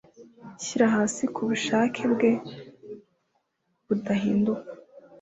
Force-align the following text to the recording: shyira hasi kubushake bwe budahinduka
shyira 0.63 0.85
hasi 0.95 1.23
kubushake 1.35 2.01
bwe 2.13 2.31
budahinduka 3.85 4.69